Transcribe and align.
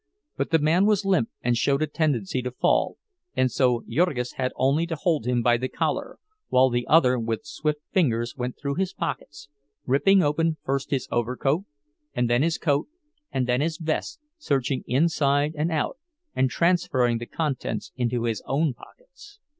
But 0.35 0.49
the 0.49 0.57
man 0.57 0.87
was 0.87 1.05
limp 1.05 1.29
and 1.43 1.55
showed 1.55 1.83
a 1.83 1.85
tendency 1.85 2.41
to 2.41 2.49
fall, 2.49 2.97
and 3.35 3.51
so 3.51 3.83
Jurgis 3.87 4.31
had 4.31 4.51
only 4.55 4.87
to 4.87 4.95
hold 4.95 5.27
him 5.27 5.43
by 5.43 5.57
the 5.57 5.67
collar, 5.69 6.17
while 6.47 6.71
the 6.71 6.87
other, 6.87 7.19
with 7.19 7.45
swift 7.45 7.81
fingers, 7.91 8.35
went 8.35 8.57
through 8.57 8.77
his 8.79 8.95
pockets—ripping 8.95 10.23
open, 10.23 10.57
first 10.63 10.89
his 10.89 11.07
overcoat, 11.11 11.65
and 12.15 12.27
then 12.27 12.41
his 12.41 12.57
coat, 12.57 12.87
and 13.31 13.45
then 13.45 13.61
his 13.61 13.77
vest, 13.77 14.19
searching 14.39 14.83
inside 14.87 15.53
and 15.55 15.71
outside, 15.71 15.99
and 16.35 16.49
transferring 16.49 17.19
the 17.19 17.27
contents 17.27 17.91
into 17.95 18.23
his 18.23 18.41
own 18.47 18.73
pockets. 18.73 19.39